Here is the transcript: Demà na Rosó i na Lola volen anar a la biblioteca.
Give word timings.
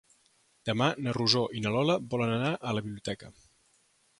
Demà 0.69 0.87
na 1.07 1.13
Rosó 1.17 1.43
i 1.59 1.63
na 1.65 1.73
Lola 1.75 1.99
volen 2.15 2.33
anar 2.39 2.51
a 2.57 2.73
la 2.79 2.85
biblioteca. 2.87 3.31